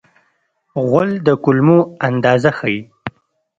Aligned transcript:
غول 0.87 1.09
د 1.25 1.27
کولمو 1.43 1.79
اندازه 2.07 2.49
ښيي. 2.57 2.81